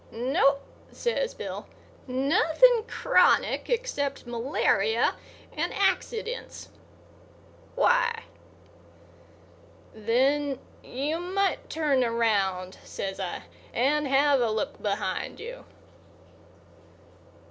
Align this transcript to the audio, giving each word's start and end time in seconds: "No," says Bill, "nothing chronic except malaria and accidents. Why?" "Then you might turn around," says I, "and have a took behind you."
"No," 0.09 0.57
says 0.91 1.35
Bill, 1.35 1.67
"nothing 2.07 2.85
chronic 2.87 3.69
except 3.69 4.25
malaria 4.25 5.13
and 5.55 5.71
accidents. 5.75 6.69
Why?" 7.75 8.23
"Then 9.93 10.57
you 10.83 11.19
might 11.19 11.69
turn 11.69 12.03
around," 12.03 12.79
says 12.83 13.19
I, 13.19 13.43
"and 13.75 14.07
have 14.07 14.41
a 14.41 14.47
took 14.55 14.81
behind 14.81 15.39
you." 15.39 15.65